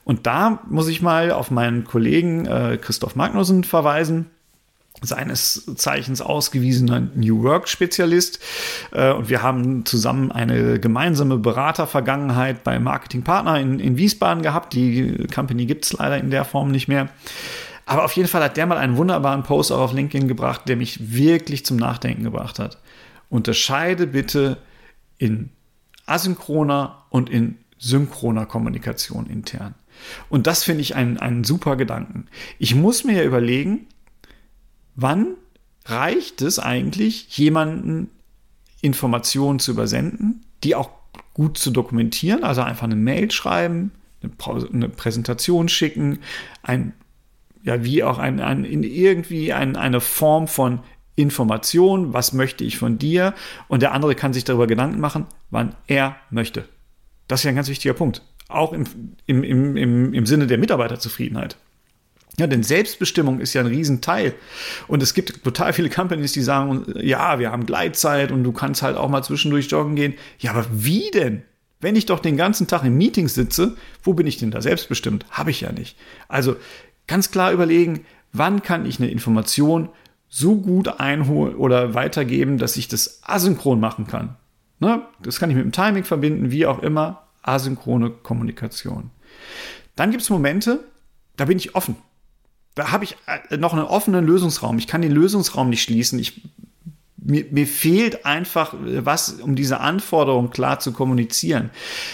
Und 0.04 0.26
da 0.26 0.64
muss 0.68 0.88
ich 0.88 1.04
mal 1.04 1.32
auf 1.32 1.52
meinen 1.52 1.84
Kollegen 1.84 2.48
äh, 2.48 2.80
Christoph 2.82 3.16
Magnussen 3.16 3.64
verweisen 3.64 4.26
seines 5.02 5.66
Zeichens 5.76 6.22
ausgewiesener 6.22 7.00
New 7.16 7.44
Work-Spezialist. 7.44 8.40
Äh, 8.92 9.14
und 9.14 9.30
wir 9.30 9.42
haben 9.42 9.86
zusammen 9.86 10.32
eine 10.32 10.80
gemeinsame 10.80 11.38
Beratervergangenheit 11.38 12.64
bei 12.64 12.78
Marketing 12.80 13.24
Partner 13.24 13.60
in, 13.60 13.80
in 13.80 13.98
Wiesbaden 13.98 14.44
gehabt. 14.44 14.74
Die 14.74 15.28
Company 15.34 15.66
gibt 15.66 15.86
es 15.86 15.94
leider 15.94 16.18
in 16.18 16.30
der 16.30 16.46
Form 16.46 16.70
nicht 16.72 16.88
mehr. 16.88 17.10
Aber 17.86 18.06
auf 18.06 18.14
jeden 18.14 18.30
Fall 18.30 18.44
hat 18.44 18.58
der 18.58 18.68
mal 18.68 18.78
einen 18.78 18.96
wunderbaren 18.98 19.44
Post 19.44 19.72
auch 19.72 19.80
auf 19.80 19.94
LinkedIn 19.94 20.28
gebracht, 20.28 20.62
der 20.68 20.78
mich 20.78 21.14
wirklich 21.14 21.66
zum 21.66 21.78
Nachdenken 21.78 22.24
gebracht 22.24 22.60
hat. 22.60 22.78
Unterscheide 23.30 24.08
bitte 24.08 24.58
in 25.18 25.50
asynchroner 26.06 27.06
und 27.10 27.30
in 27.30 27.58
synchroner 27.78 28.46
Kommunikation 28.46 29.26
intern. 29.26 29.76
Und 30.30 30.48
das 30.48 30.64
finde 30.64 30.82
ich 30.82 30.96
einen, 30.96 31.18
einen 31.18 31.44
super 31.44 31.76
Gedanken. 31.76 32.28
Ich 32.60 32.76
muss 32.76 33.04
mir 33.04 33.18
ja 33.18 33.24
überlegen, 33.24 33.88
wann 34.96 35.36
reicht 35.86 36.42
es 36.42 36.60
eigentlich, 36.60 37.38
jemanden 37.38 38.10
Informationen 38.82 39.60
zu 39.60 39.72
übersenden, 39.72 40.46
die 40.64 40.76
auch 40.76 40.90
gut 41.34 41.58
zu 41.58 41.72
dokumentieren, 41.72 42.44
also 42.44 42.62
einfach 42.62 42.84
eine 42.84 42.96
Mail 42.96 43.32
schreiben, 43.32 43.92
eine, 44.24 44.90
Präsentation 44.90 45.70
schicken, 45.70 46.20
ein, 46.62 46.94
ja, 47.64 47.84
wie 47.84 48.04
auch 48.04 48.18
ein, 48.18 48.40
ein 48.40 48.66
in 48.66 48.84
irgendwie 48.84 49.54
ein, 49.54 49.76
eine 49.76 50.02
Form 50.02 50.48
von 50.48 50.80
Information, 51.16 52.14
was 52.14 52.34
möchte 52.34 52.64
ich 52.64 52.78
von 52.78 52.98
dir 52.98 53.34
und 53.68 53.82
der 53.82 53.92
andere 53.94 54.16
kann 54.16 54.34
sich 54.34 54.44
darüber 54.44 54.68
Gedanken 54.68 55.00
machen, 55.00 55.26
wann 55.50 55.76
er 55.88 56.16
möchte. 56.30 56.68
Das 57.28 57.42
ist 57.42 57.44
ja 57.46 57.50
ein 57.50 57.56
ganz 57.56 57.70
wichtiger 57.70 57.94
Punkt. 57.94 58.24
Auch 58.48 58.74
im, 58.74 58.86
im, 59.26 59.44
im, 59.44 60.14
im 60.14 60.26
Sinne 60.26 60.48
der 60.48 60.58
Mitarbeiterzufriedenheit. 60.58 61.58
Ja, 62.40 62.48
denn 62.48 62.64
Selbstbestimmung 62.64 63.40
ist 63.40 63.54
ja 63.54 63.62
ein 63.62 63.68
Riesenteil. 63.68 64.34
Und 64.88 65.04
es 65.04 65.14
gibt 65.14 65.44
total 65.44 65.74
viele 65.74 65.90
Companies, 65.90 66.32
die 66.32 66.42
sagen, 66.42 66.86
ja, 66.96 67.40
wir 67.40 67.52
haben 67.52 67.66
Gleitzeit 67.66 68.32
und 68.32 68.44
du 68.44 68.52
kannst 68.52 68.82
halt 68.82 68.98
auch 68.98 69.10
mal 69.10 69.24
zwischendurch 69.24 69.68
joggen 69.70 69.96
gehen. 69.96 70.16
Ja, 70.40 70.52
aber 70.52 70.66
wie 70.72 71.12
denn? 71.12 71.44
Wenn 71.82 71.96
ich 71.96 72.06
doch 72.06 72.20
den 72.20 72.38
ganzen 72.38 72.68
Tag 72.68 72.84
in 72.84 72.96
Meetings 72.96 73.34
sitze, 73.34 73.76
wo 74.04 74.14
bin 74.14 74.28
ich 74.28 74.38
denn 74.38 74.52
da 74.52 74.62
selbstbestimmt? 74.62 75.26
Habe 75.32 75.52
ich 75.52 75.62
ja 75.62 75.72
nicht. 75.72 75.98
Also 76.28 76.56
ganz 77.08 77.32
klar 77.32 77.52
überlegen, 77.52 78.06
wann 78.32 78.62
kann 78.62 78.86
ich 78.86 79.00
eine 79.00 79.10
Information 79.10 79.90
so 80.30 80.56
gut 80.56 81.00
einholen 81.00 81.56
oder 81.56 81.94
weitergeben, 81.94 82.58
dass 82.58 82.78
ich 82.78 82.88
das 82.88 83.22
asynchron 83.24 83.80
machen 83.80 84.08
kann. 84.08 84.38
Ne? 84.80 85.02
Das 85.22 85.40
kann 85.40 85.50
ich 85.50 85.56
mit 85.58 85.66
dem 85.66 85.74
Timing 85.74 86.06
verbinden, 86.06 86.52
wie 86.52 86.66
auch 86.66 86.80
immer. 86.80 87.28
Asynchrone 87.42 88.12
Kommunikation. 88.12 89.10
Dann 89.96 90.12
gibt 90.12 90.24
es 90.24 90.30
Momente, 90.30 90.86
da 91.36 91.46
bin 91.46 91.58
ich 91.58 91.76
offen. 91.76 91.96
Da 92.76 92.92
habe 92.92 93.04
ich 93.04 93.18
äh, 93.50 93.58
noch 93.58 93.74
einen 93.74 93.84
offenen 93.84 94.26
Lösungsraum. 94.26 94.78
Ich 94.78 94.88
kann 94.88 95.02
den 95.02 95.12
Lösungsraum 95.12 95.70
nicht 95.70 95.84
schließen. 95.84 96.20
Ich, 96.20 96.42
mir, 97.18 97.46
mir 97.52 97.68
fehlt 97.68 98.26
einfach 98.26 98.74
was, 98.80 99.34
um 99.34 99.56
diese 99.56 99.80
Anforderung 99.80 100.50
klar 100.50 100.80
zu 100.80 100.92
kommunizieren. 100.92 101.70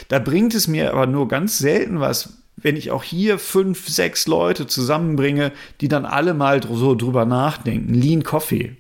Da 0.08 0.20
bringt 0.20 0.54
es 0.56 0.68
mir 0.68 0.92
aber 0.92 1.08
nur 1.08 1.28
ganz 1.28 1.58
selten 1.58 2.00
was, 2.00 2.34
wenn 2.58 2.76
ich 2.76 2.92
auch 2.92 3.04
hier 3.04 3.38
fünf, 3.38 3.88
sechs 3.88 4.28
Leute 4.28 4.66
zusammenbringe, 4.66 5.52
die 5.80 5.88
dann 5.88 6.06
alle 6.06 6.34
mal 6.34 6.62
so 6.64 6.96
drüber 6.96 7.26
nachdenken. 7.26 7.94
Lean 7.94 8.24
Coffee. 8.24 8.76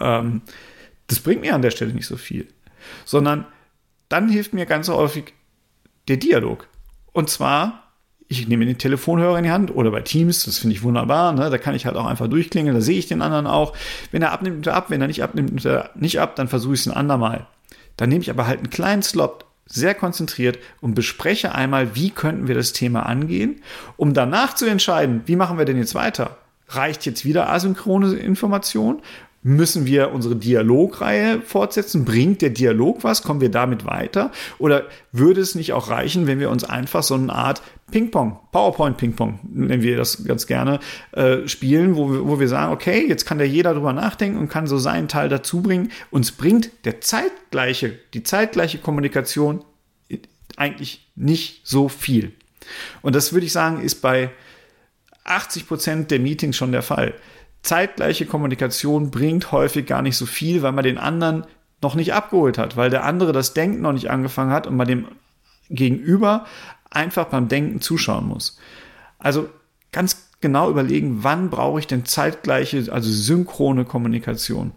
Ähm, 0.00 0.42
das 1.06 1.20
bringt 1.20 1.40
mir 1.40 1.54
an 1.54 1.62
der 1.62 1.70
Stelle 1.70 1.94
nicht 1.94 2.06
so 2.06 2.16
viel. 2.18 2.46
Sondern 3.06 3.46
dann 4.08 4.28
hilft 4.28 4.52
mir 4.52 4.66
ganz 4.66 4.88
häufig 4.88 5.32
der 6.08 6.18
Dialog. 6.18 6.68
Und 7.12 7.30
zwar, 7.30 7.91
ich 8.40 8.48
nehme 8.48 8.66
den 8.66 8.78
Telefonhörer 8.78 9.38
in 9.38 9.44
die 9.44 9.50
Hand 9.50 9.74
oder 9.74 9.90
bei 9.90 10.00
Teams, 10.00 10.44
das 10.44 10.58
finde 10.58 10.76
ich 10.76 10.82
wunderbar, 10.82 11.32
ne? 11.32 11.50
da 11.50 11.58
kann 11.58 11.74
ich 11.74 11.86
halt 11.86 11.96
auch 11.96 12.06
einfach 12.06 12.28
durchklingeln, 12.28 12.74
da 12.74 12.80
sehe 12.80 12.98
ich 12.98 13.06
den 13.06 13.22
anderen 13.22 13.46
auch. 13.46 13.74
Wenn 14.10 14.22
er 14.22 14.32
abnimmt, 14.32 14.56
nimmt 14.56 14.66
er 14.66 14.74
ab, 14.74 14.86
wenn 14.88 15.00
er 15.00 15.06
nicht 15.06 15.22
abnimmt, 15.22 15.50
nimmt 15.50 15.64
er 15.64 15.90
nicht 15.94 16.20
ab, 16.20 16.36
dann 16.36 16.48
versuche 16.48 16.74
ich 16.74 16.80
es 16.80 16.86
ein 16.86 16.96
andermal. 16.96 17.46
Dann 17.96 18.08
nehme 18.08 18.22
ich 18.22 18.30
aber 18.30 18.46
halt 18.46 18.58
einen 18.58 18.70
kleinen 18.70 19.02
Slot 19.02 19.44
sehr 19.66 19.94
konzentriert 19.94 20.58
und 20.80 20.94
bespreche 20.94 21.54
einmal, 21.54 21.94
wie 21.94 22.10
könnten 22.10 22.48
wir 22.48 22.54
das 22.54 22.72
Thema 22.72 23.06
angehen, 23.06 23.62
um 23.96 24.12
danach 24.12 24.54
zu 24.54 24.66
entscheiden, 24.66 25.22
wie 25.26 25.36
machen 25.36 25.58
wir 25.58 25.64
denn 25.64 25.78
jetzt 25.78 25.94
weiter? 25.94 26.36
Reicht 26.68 27.06
jetzt 27.06 27.24
wieder 27.24 27.50
asynchrone 27.50 28.14
Information? 28.14 29.02
Müssen 29.44 29.86
wir 29.86 30.12
unsere 30.12 30.36
Dialogreihe 30.36 31.40
fortsetzen? 31.40 32.04
Bringt 32.04 32.42
der 32.42 32.50
Dialog 32.50 33.02
was? 33.02 33.22
Kommen 33.22 33.40
wir 33.40 33.50
damit 33.50 33.84
weiter? 33.84 34.30
Oder 34.58 34.86
würde 35.10 35.40
es 35.40 35.56
nicht 35.56 35.72
auch 35.72 35.90
reichen, 35.90 36.28
wenn 36.28 36.38
wir 36.38 36.48
uns 36.48 36.62
einfach 36.62 37.02
so 37.02 37.14
eine 37.14 37.34
Art 37.34 37.60
Ping-Pong, 37.90 38.38
PowerPoint-Ping-Pong, 38.52 39.40
nennen 39.52 39.82
wir 39.82 39.96
das 39.96 40.24
ganz 40.24 40.46
gerne, 40.46 40.78
äh, 41.10 41.48
spielen, 41.48 41.96
wo 41.96 42.12
wir, 42.12 42.26
wo 42.26 42.38
wir 42.38 42.46
sagen, 42.46 42.72
okay, 42.72 43.04
jetzt 43.06 43.26
kann 43.26 43.38
da 43.38 43.44
jeder 43.44 43.74
drüber 43.74 43.92
nachdenken 43.92 44.38
und 44.38 44.48
kann 44.48 44.68
so 44.68 44.78
seinen 44.78 45.08
Teil 45.08 45.28
dazu 45.28 45.60
bringen. 45.60 45.90
Uns 46.10 46.30
bringt 46.30 46.70
der 46.84 47.00
zeitgleiche, 47.00 47.98
die 48.14 48.22
zeitgleiche 48.22 48.78
Kommunikation 48.78 49.64
eigentlich 50.56 51.10
nicht 51.16 51.66
so 51.66 51.88
viel. 51.88 52.32
Und 53.02 53.16
das 53.16 53.32
würde 53.32 53.46
ich 53.46 53.52
sagen, 53.52 53.82
ist 53.82 53.96
bei 54.02 54.30
80 55.24 55.66
Prozent 55.66 56.10
der 56.10 56.20
Meetings 56.20 56.56
schon 56.56 56.72
der 56.72 56.82
Fall 56.82 57.14
zeitgleiche 57.62 58.26
Kommunikation 58.26 59.10
bringt 59.10 59.52
häufig 59.52 59.86
gar 59.86 60.02
nicht 60.02 60.16
so 60.16 60.26
viel, 60.26 60.62
weil 60.62 60.72
man 60.72 60.84
den 60.84 60.98
anderen 60.98 61.44
noch 61.80 61.94
nicht 61.94 62.14
abgeholt 62.14 62.58
hat, 62.58 62.76
weil 62.76 62.90
der 62.90 63.04
andere 63.04 63.32
das 63.32 63.54
Denken 63.54 63.80
noch 63.80 63.92
nicht 63.92 64.10
angefangen 64.10 64.52
hat 64.52 64.66
und 64.66 64.76
man 64.76 64.88
dem 64.88 65.06
Gegenüber 65.68 66.46
einfach 66.90 67.26
beim 67.26 67.48
Denken 67.48 67.80
zuschauen 67.80 68.26
muss. 68.26 68.58
Also 69.18 69.48
ganz 69.90 70.28
genau 70.40 70.70
überlegen, 70.70 71.22
wann 71.22 71.50
brauche 71.50 71.80
ich 71.80 71.86
denn 71.86 72.04
zeitgleiche, 72.04 72.92
also 72.92 73.10
synchrone 73.10 73.84
Kommunikation. 73.84 74.72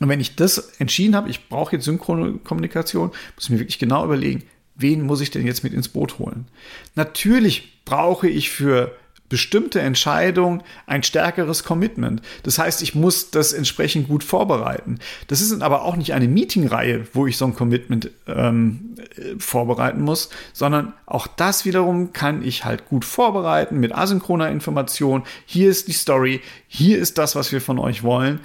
Und 0.00 0.08
wenn 0.08 0.20
ich 0.20 0.36
das 0.36 0.58
entschieden 0.78 1.14
habe, 1.16 1.28
ich 1.28 1.48
brauche 1.48 1.76
jetzt 1.76 1.84
synchrone 1.84 2.34
Kommunikation, 2.38 3.08
muss 3.08 3.44
ich 3.44 3.50
mir 3.50 3.58
wirklich 3.58 3.78
genau 3.78 4.04
überlegen, 4.04 4.44
wen 4.74 5.02
muss 5.02 5.20
ich 5.20 5.30
denn 5.30 5.46
jetzt 5.46 5.64
mit 5.64 5.72
ins 5.72 5.88
Boot 5.88 6.18
holen? 6.18 6.46
Natürlich 6.94 7.84
brauche 7.84 8.28
ich 8.28 8.50
für 8.50 8.96
bestimmte 9.28 9.80
Entscheidung 9.80 10.62
ein 10.86 11.02
stärkeres 11.02 11.64
Commitment. 11.64 12.22
Das 12.42 12.58
heißt, 12.58 12.82
ich 12.82 12.94
muss 12.94 13.30
das 13.30 13.52
entsprechend 13.52 14.08
gut 14.08 14.24
vorbereiten. 14.24 14.98
Das 15.26 15.40
ist 15.40 15.60
aber 15.62 15.82
auch 15.82 15.96
nicht 15.96 16.14
eine 16.14 16.28
Meetingreihe, 16.28 17.06
wo 17.12 17.26
ich 17.26 17.36
so 17.36 17.44
ein 17.44 17.54
Commitment 17.54 18.10
ähm, 18.26 18.94
vorbereiten 19.38 20.00
muss, 20.00 20.30
sondern 20.52 20.92
auch 21.06 21.26
das 21.26 21.64
wiederum 21.64 22.12
kann 22.12 22.42
ich 22.42 22.64
halt 22.64 22.86
gut 22.88 23.04
vorbereiten 23.04 23.78
mit 23.78 23.94
asynchroner 23.94 24.50
Information. 24.50 25.24
Hier 25.46 25.70
ist 25.70 25.88
die 25.88 25.92
Story, 25.92 26.40
hier 26.66 26.98
ist 26.98 27.18
das, 27.18 27.36
was 27.36 27.52
wir 27.52 27.60
von 27.60 27.78
euch 27.78 28.02
wollen. 28.02 28.40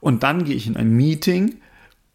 Und 0.00 0.22
dann 0.22 0.44
gehe 0.44 0.54
ich 0.54 0.66
in 0.66 0.76
ein 0.76 0.90
Meeting 0.90 1.56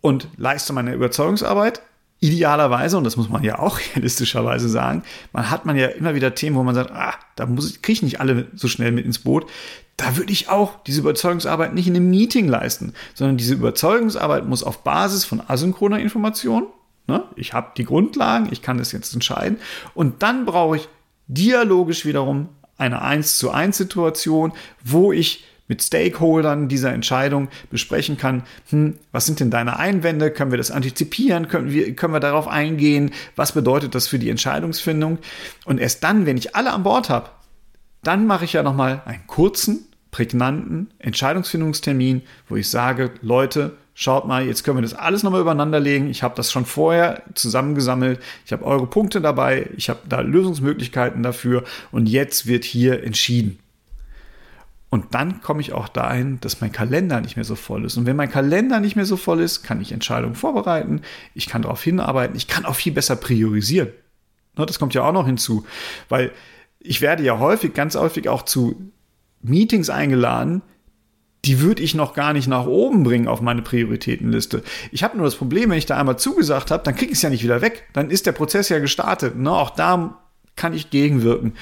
und 0.01 0.27
leiste 0.37 0.73
meine 0.73 0.93
Überzeugungsarbeit 0.93 1.81
idealerweise, 2.21 2.97
und 2.97 3.03
das 3.03 3.17
muss 3.17 3.29
man 3.29 3.43
ja 3.43 3.59
auch 3.59 3.79
realistischerweise 3.95 4.69
sagen, 4.69 5.03
man 5.33 5.49
hat 5.49 5.65
man 5.65 5.75
ja 5.75 5.87
immer 5.87 6.15
wieder 6.15 6.33
Themen, 6.33 6.55
wo 6.55 6.63
man 6.63 6.75
sagt, 6.75 6.91
ah, 6.91 7.15
da 7.35 7.45
muss 7.45 7.81
kriege 7.81 7.93
ich 7.93 8.03
nicht 8.03 8.21
alle 8.21 8.47
so 8.55 8.69
schnell 8.69 8.93
mit 8.93 9.05
ins 9.05 9.19
Boot. 9.19 9.47
Da 9.97 10.15
würde 10.15 10.31
ich 10.31 10.47
auch 10.47 10.81
diese 10.83 11.01
Überzeugungsarbeit 11.01 11.73
nicht 11.73 11.87
in 11.87 11.95
einem 11.95 12.09
Meeting 12.09 12.47
leisten, 12.47 12.93
sondern 13.13 13.37
diese 13.37 13.55
Überzeugungsarbeit 13.55 14.47
muss 14.47 14.63
auf 14.63 14.83
Basis 14.83 15.25
von 15.25 15.41
asynchroner 15.45 15.99
Information, 15.99 16.67
ne, 17.07 17.23
ich 17.35 17.53
habe 17.53 17.71
die 17.75 17.83
Grundlagen, 17.83 18.47
ich 18.51 18.61
kann 18.61 18.77
das 18.77 18.91
jetzt 18.91 19.13
entscheiden, 19.13 19.57
und 19.93 20.23
dann 20.23 20.45
brauche 20.45 20.77
ich 20.77 20.87
dialogisch 21.27 22.05
wiederum 22.05 22.49
eine 22.77 23.01
1 23.01 23.37
zu 23.37 23.51
1 23.51 23.77
Situation, 23.77 24.53
wo 24.83 25.11
ich 25.11 25.45
mit 25.71 25.81
Stakeholdern 25.81 26.67
dieser 26.67 26.91
Entscheidung 26.91 27.47
besprechen 27.69 28.17
kann, 28.17 28.43
hm, 28.71 28.95
was 29.13 29.25
sind 29.25 29.39
denn 29.39 29.49
deine 29.49 29.79
Einwände, 29.79 30.29
können 30.29 30.51
wir 30.51 30.57
das 30.57 30.69
antizipieren, 30.69 31.47
können 31.47 31.71
wir, 31.71 31.95
können 31.95 32.11
wir 32.13 32.19
darauf 32.19 32.49
eingehen, 32.49 33.11
was 33.37 33.53
bedeutet 33.53 33.95
das 33.95 34.05
für 34.05 34.19
die 34.19 34.29
Entscheidungsfindung. 34.29 35.19
Und 35.63 35.79
erst 35.79 36.03
dann, 36.03 36.25
wenn 36.25 36.35
ich 36.35 36.57
alle 36.57 36.73
an 36.73 36.83
Bord 36.83 37.09
habe, 37.09 37.29
dann 38.03 38.27
mache 38.27 38.43
ich 38.43 38.51
ja 38.51 38.63
nochmal 38.63 39.01
einen 39.05 39.25
kurzen, 39.27 39.85
prägnanten 40.11 40.91
Entscheidungsfindungstermin, 40.99 42.23
wo 42.49 42.57
ich 42.57 42.69
sage, 42.69 43.11
Leute, 43.21 43.77
schaut 43.93 44.27
mal, 44.27 44.45
jetzt 44.45 44.65
können 44.65 44.75
wir 44.75 44.81
das 44.81 44.93
alles 44.93 45.23
nochmal 45.23 45.39
übereinander 45.39 45.79
legen. 45.79 46.09
Ich 46.09 46.21
habe 46.21 46.35
das 46.35 46.51
schon 46.51 46.65
vorher 46.65 47.23
zusammengesammelt. 47.33 48.19
Ich 48.45 48.51
habe 48.51 48.65
eure 48.65 48.87
Punkte 48.87 49.21
dabei. 49.21 49.69
Ich 49.77 49.89
habe 49.89 50.01
da 50.09 50.19
Lösungsmöglichkeiten 50.19 51.23
dafür. 51.23 51.63
Und 51.93 52.09
jetzt 52.09 52.45
wird 52.45 52.65
hier 52.65 53.05
entschieden. 53.05 53.60
Und 54.91 55.15
dann 55.15 55.41
komme 55.41 55.61
ich 55.61 55.71
auch 55.71 55.87
dahin, 55.87 56.39
dass 56.41 56.59
mein 56.59 56.73
Kalender 56.73 57.21
nicht 57.21 57.37
mehr 57.37 57.45
so 57.45 57.55
voll 57.55 57.85
ist. 57.85 57.95
Und 57.95 58.05
wenn 58.05 58.17
mein 58.17 58.29
Kalender 58.29 58.81
nicht 58.81 58.97
mehr 58.97 59.05
so 59.05 59.15
voll 59.15 59.39
ist, 59.39 59.63
kann 59.63 59.79
ich 59.79 59.93
Entscheidungen 59.93 60.35
vorbereiten, 60.35 61.01
ich 61.33 61.47
kann 61.47 61.61
darauf 61.61 61.81
hinarbeiten, 61.81 62.35
ich 62.35 62.49
kann 62.49 62.65
auch 62.65 62.75
viel 62.75 62.91
besser 62.91 63.15
priorisieren. 63.15 63.87
Ne, 64.57 64.65
das 64.65 64.79
kommt 64.79 64.93
ja 64.93 65.03
auch 65.03 65.13
noch 65.13 65.25
hinzu, 65.25 65.65
weil 66.09 66.31
ich 66.77 66.99
werde 66.99 67.23
ja 67.23 67.39
häufig, 67.39 67.73
ganz 67.73 67.95
häufig 67.95 68.27
auch 68.27 68.43
zu 68.43 68.91
Meetings 69.41 69.89
eingeladen, 69.89 70.61
die 71.45 71.61
würde 71.61 71.81
ich 71.81 71.95
noch 71.95 72.13
gar 72.13 72.33
nicht 72.33 72.49
nach 72.49 72.65
oben 72.65 73.03
bringen 73.03 73.29
auf 73.29 73.39
meine 73.39 73.61
Prioritätenliste. 73.61 74.61
Ich 74.91 75.03
habe 75.03 75.15
nur 75.15 75.25
das 75.25 75.35
Problem, 75.35 75.69
wenn 75.69 75.77
ich 75.77 75.85
da 75.85 75.97
einmal 75.97 76.19
zugesagt 76.19 76.69
habe, 76.69 76.83
dann 76.83 76.95
kriege 76.95 77.13
ich 77.13 77.17
es 77.17 77.21
ja 77.21 77.29
nicht 77.29 77.43
wieder 77.43 77.61
weg. 77.61 77.87
Dann 77.93 78.11
ist 78.11 78.25
der 78.25 78.33
Prozess 78.33 78.67
ja 78.67 78.79
gestartet. 78.79 79.37
Ne? 79.37 79.51
Auch 79.51 79.71
da 79.71 80.19
kann 80.55 80.73
ich 80.73 80.89
gegenwirken. 80.89 81.53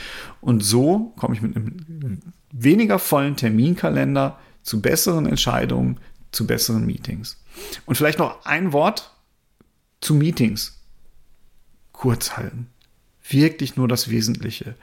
Und 0.41 0.63
so 0.63 1.13
komme 1.15 1.35
ich 1.35 1.41
mit 1.41 1.55
einem 1.55 2.19
weniger 2.51 2.99
vollen 2.99 3.35
Terminkalender 3.35 4.37
zu 4.63 4.81
besseren 4.81 5.25
Entscheidungen, 5.25 5.99
zu 6.31 6.45
besseren 6.45 6.85
Meetings. 6.85 7.37
Und 7.85 7.95
vielleicht 7.95 8.19
noch 8.19 8.45
ein 8.45 8.73
Wort 8.73 9.11
zu 10.01 10.13
Meetings. 10.15 10.79
Kurz 11.91 12.37
halten. 12.37 12.67
Wirklich 13.27 13.75
nur 13.75 13.87
das 13.87 14.09
Wesentliche. 14.09 14.75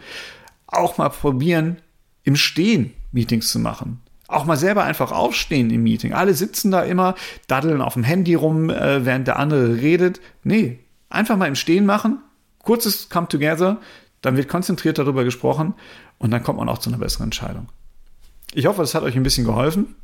Auch 0.66 0.98
mal 0.98 1.08
probieren, 1.08 1.78
im 2.24 2.36
Stehen 2.36 2.92
Meetings 3.12 3.50
zu 3.50 3.58
machen. 3.58 4.00
Auch 4.28 4.44
mal 4.44 4.56
selber 4.56 4.82
einfach 4.82 5.12
aufstehen 5.12 5.70
im 5.70 5.84
Meeting. 5.84 6.12
Alle 6.12 6.34
sitzen 6.34 6.72
da 6.72 6.82
immer, 6.82 7.14
daddeln 7.46 7.80
auf 7.80 7.94
dem 7.94 8.02
Handy 8.02 8.34
rum, 8.34 8.70
äh, 8.70 9.04
während 9.04 9.28
der 9.28 9.38
andere 9.38 9.76
redet. 9.76 10.20
Nee, 10.42 10.80
einfach 11.08 11.36
mal 11.36 11.46
im 11.46 11.54
Stehen 11.54 11.86
machen. 11.86 12.18
Kurzes 12.58 13.08
Come 13.08 13.28
Together. 13.28 13.80
Dann 14.22 14.36
wird 14.36 14.48
konzentriert 14.48 14.98
darüber 14.98 15.22
gesprochen 15.22 15.74
und 16.18 16.30
dann 16.30 16.42
kommt 16.42 16.58
man 16.58 16.68
auch 16.68 16.78
zu 16.78 16.90
einer 16.90 16.98
besseren 16.98 17.26
Entscheidung. 17.26 17.68
Ich 18.54 18.66
hoffe, 18.66 18.80
das 18.80 18.94
hat 18.94 19.02
euch 19.02 19.16
ein 19.16 19.22
bisschen 19.22 19.44
geholfen. 19.44 19.94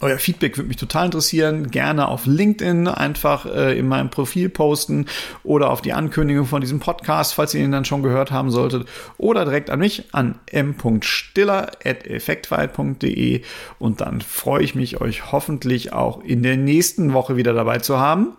Euer 0.00 0.18
Feedback 0.18 0.56
würde 0.56 0.68
mich 0.68 0.76
total 0.76 1.06
interessieren. 1.06 1.72
Gerne 1.72 2.06
auf 2.06 2.24
LinkedIn 2.24 2.86
einfach 2.86 3.46
äh, 3.46 3.76
in 3.76 3.88
meinem 3.88 4.10
Profil 4.10 4.48
posten 4.48 5.06
oder 5.42 5.70
auf 5.70 5.80
die 5.80 5.92
Ankündigung 5.92 6.46
von 6.46 6.60
diesem 6.60 6.78
Podcast, 6.78 7.34
falls 7.34 7.52
ihr 7.54 7.64
ihn 7.64 7.72
dann 7.72 7.84
schon 7.84 8.04
gehört 8.04 8.30
haben 8.30 8.52
solltet. 8.52 8.86
Oder 9.16 9.44
direkt 9.44 9.70
an 9.70 9.80
mich 9.80 10.14
an 10.14 10.38
m.stiller.effektweit.de 10.46 13.42
und 13.80 14.00
dann 14.00 14.20
freue 14.20 14.62
ich 14.62 14.76
mich, 14.76 15.00
euch 15.00 15.32
hoffentlich 15.32 15.92
auch 15.92 16.22
in 16.22 16.44
der 16.44 16.56
nächsten 16.56 17.12
Woche 17.12 17.36
wieder 17.36 17.52
dabei 17.52 17.78
zu 17.78 17.98
haben. 17.98 18.36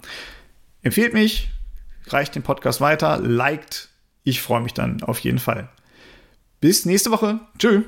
Empfehlt 0.82 1.14
mich, 1.14 1.50
reicht 2.08 2.36
den 2.36 2.44
Podcast 2.44 2.80
weiter, 2.80 3.20
liked. 3.20 3.90
Ich 4.24 4.42
freue 4.42 4.62
mich 4.62 4.74
dann 4.74 5.04
auf 5.04 5.20
jeden 5.20 5.40
Fall. 5.40 5.68
Bis 6.60 6.86
nächste 6.86 7.12
Woche. 7.12 7.40
Tschüss. 7.58 7.84